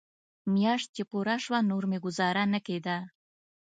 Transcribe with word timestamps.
مياشت 0.53 0.89
چې 0.95 1.03
پوره 1.09 1.35
سوه 1.45 1.59
نور 1.69 1.83
مې 1.89 1.97
گوزاره 2.05 2.43
نه 2.53 2.59
کېده. 2.67 2.97